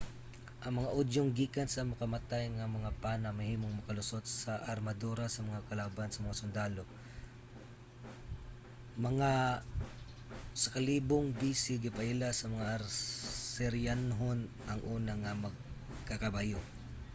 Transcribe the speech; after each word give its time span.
ang 0.63 0.73
mga 0.79 0.93
udyong 1.01 1.31
gikan 1.39 1.67
sa 1.71 1.87
makamatay 1.91 2.43
nga 2.57 2.73
mga 2.77 2.91
pana 3.03 3.29
mahimong 3.39 3.73
makalusot 3.77 4.25
sa 4.43 4.53
armadura 4.73 5.25
sa 5.29 5.45
mga 5.49 5.65
kalaban 5.69 6.09
nga 6.21 6.41
sundalo. 6.41 6.83
mga 9.07 9.31
1000 10.57 11.39
b.c,. 11.39 11.63
gipaila 11.85 12.29
sa 12.39 12.45
mga 12.53 12.67
asiryanhon 12.79 14.39
ang 14.71 14.79
una 14.95 15.13
nga 15.21 15.33
magkakabayo 15.45 16.61